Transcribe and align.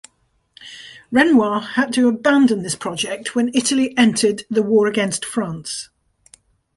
Renoir 1.11 1.59
had 1.61 1.93
to 1.93 2.07
abandon 2.07 2.63
this 2.63 2.75
project 2.75 3.35
when 3.35 3.51
Italy 3.53 3.95
entered 3.95 4.45
the 4.49 4.63
war 4.63 4.87
against 4.87 5.23
France. 5.23 5.89